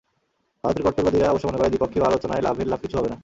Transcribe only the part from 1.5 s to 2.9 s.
করে, দ্বিপক্ষীয় আলোচনায় লাভের লাভ